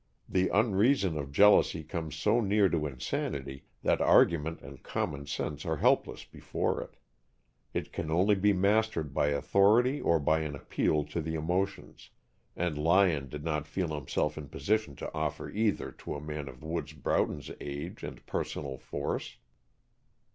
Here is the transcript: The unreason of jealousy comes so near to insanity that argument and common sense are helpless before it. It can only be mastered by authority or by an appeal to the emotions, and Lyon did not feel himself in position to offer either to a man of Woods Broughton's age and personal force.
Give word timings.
The 0.27 0.49
unreason 0.49 1.15
of 1.15 1.31
jealousy 1.31 1.83
comes 1.83 2.15
so 2.15 2.41
near 2.41 2.69
to 2.69 2.87
insanity 2.87 3.65
that 3.83 4.01
argument 4.01 4.61
and 4.63 4.81
common 4.81 5.27
sense 5.27 5.63
are 5.63 5.77
helpless 5.77 6.25
before 6.25 6.81
it. 6.81 6.95
It 7.71 7.93
can 7.93 8.09
only 8.09 8.33
be 8.33 8.51
mastered 8.51 9.13
by 9.13 9.27
authority 9.27 10.01
or 10.01 10.19
by 10.19 10.39
an 10.39 10.55
appeal 10.55 11.03
to 11.03 11.21
the 11.21 11.35
emotions, 11.35 12.09
and 12.55 12.79
Lyon 12.79 13.29
did 13.29 13.43
not 13.43 13.67
feel 13.67 13.93
himself 13.93 14.39
in 14.39 14.49
position 14.49 14.95
to 14.95 15.13
offer 15.13 15.51
either 15.51 15.91
to 15.91 16.15
a 16.15 16.19
man 16.19 16.47
of 16.47 16.63
Woods 16.63 16.93
Broughton's 16.93 17.51
age 17.59 18.01
and 18.01 18.25
personal 18.25 18.79
force. 18.79 19.37